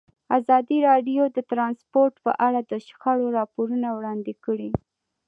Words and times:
ازادي 0.39 0.77
راډیو 0.89 1.23
د 1.31 1.37
ترانسپورټ 1.51 2.13
په 2.25 2.31
اړه 2.47 2.59
د 2.71 2.73
شخړو 2.87 3.27
راپورونه 3.37 3.87
وړاندې 3.93 4.33
کړي. 4.45 4.69